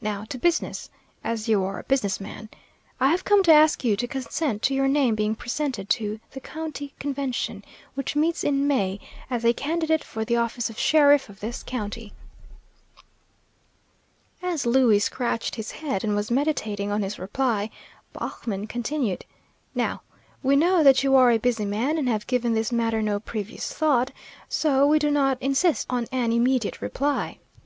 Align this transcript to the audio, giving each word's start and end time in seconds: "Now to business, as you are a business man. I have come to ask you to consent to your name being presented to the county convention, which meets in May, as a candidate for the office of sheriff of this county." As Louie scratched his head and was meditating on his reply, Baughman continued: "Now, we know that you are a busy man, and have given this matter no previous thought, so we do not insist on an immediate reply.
"Now 0.00 0.24
to 0.30 0.38
business, 0.38 0.88
as 1.22 1.46
you 1.46 1.62
are 1.62 1.78
a 1.78 1.82
business 1.82 2.20
man. 2.22 2.48
I 2.98 3.08
have 3.10 3.22
come 3.26 3.42
to 3.42 3.52
ask 3.52 3.84
you 3.84 3.96
to 3.96 4.06
consent 4.08 4.62
to 4.62 4.72
your 4.72 4.88
name 4.88 5.14
being 5.14 5.34
presented 5.34 5.90
to 5.90 6.20
the 6.30 6.40
county 6.40 6.94
convention, 6.98 7.62
which 7.92 8.16
meets 8.16 8.42
in 8.42 8.66
May, 8.66 8.98
as 9.28 9.44
a 9.44 9.52
candidate 9.52 10.02
for 10.02 10.24
the 10.24 10.36
office 10.38 10.70
of 10.70 10.78
sheriff 10.78 11.28
of 11.28 11.40
this 11.40 11.62
county." 11.62 12.14
As 14.42 14.64
Louie 14.64 15.00
scratched 15.00 15.56
his 15.56 15.70
head 15.70 16.02
and 16.02 16.16
was 16.16 16.30
meditating 16.30 16.90
on 16.90 17.02
his 17.02 17.18
reply, 17.18 17.68
Baughman 18.14 18.68
continued: 18.68 19.26
"Now, 19.74 20.00
we 20.42 20.56
know 20.56 20.82
that 20.82 21.02
you 21.02 21.14
are 21.14 21.30
a 21.30 21.36
busy 21.36 21.66
man, 21.66 21.98
and 21.98 22.08
have 22.08 22.26
given 22.26 22.54
this 22.54 22.72
matter 22.72 23.02
no 23.02 23.20
previous 23.20 23.70
thought, 23.70 24.12
so 24.48 24.86
we 24.86 24.98
do 24.98 25.10
not 25.10 25.36
insist 25.42 25.86
on 25.90 26.06
an 26.10 26.32
immediate 26.32 26.80
reply. 26.80 27.36